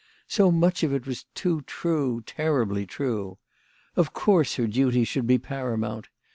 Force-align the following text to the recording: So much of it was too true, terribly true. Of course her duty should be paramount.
So 0.27 0.49
much 0.51 0.81
of 0.81 0.91
it 0.91 1.05
was 1.05 1.27
too 1.35 1.61
true, 1.67 2.23
terribly 2.25 2.87
true. 2.87 3.37
Of 3.95 4.13
course 4.13 4.55
her 4.55 4.65
duty 4.65 5.03
should 5.03 5.27
be 5.27 5.37
paramount. 5.37 6.07